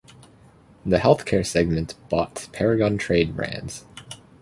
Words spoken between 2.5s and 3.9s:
Paragon Trade Brands.